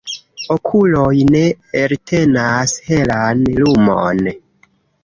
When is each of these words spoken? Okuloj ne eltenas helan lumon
Okuloj 0.55 1.11
ne 1.35 1.43
eltenas 1.83 2.75
helan 2.89 3.47
lumon 3.63 4.35